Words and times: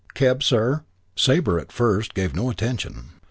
Keb, 0.15 0.41
sir?" 0.41 0.83
Sabre 1.15 1.59
at 1.59 1.71
first 1.71 2.15
gave 2.15 2.35
no 2.35 2.49
attention. 2.49 3.11